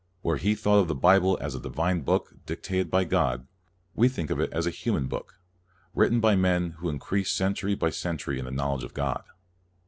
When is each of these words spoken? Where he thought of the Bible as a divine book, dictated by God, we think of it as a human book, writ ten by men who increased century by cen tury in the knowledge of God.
Where 0.23 0.37
he 0.37 0.55
thought 0.55 0.79
of 0.79 0.87
the 0.87 0.95
Bible 0.95 1.37
as 1.39 1.53
a 1.53 1.59
divine 1.59 2.01
book, 2.01 2.33
dictated 2.47 2.89
by 2.89 3.03
God, 3.03 3.45
we 3.93 4.09
think 4.09 4.31
of 4.31 4.39
it 4.39 4.51
as 4.51 4.65
a 4.65 4.71
human 4.71 5.05
book, 5.05 5.39
writ 5.93 6.09
ten 6.09 6.19
by 6.19 6.35
men 6.35 6.71
who 6.79 6.89
increased 6.89 7.37
century 7.37 7.75
by 7.75 7.91
cen 7.91 8.17
tury 8.17 8.39
in 8.39 8.45
the 8.45 8.49
knowledge 8.49 8.83
of 8.83 8.95
God. 8.95 9.21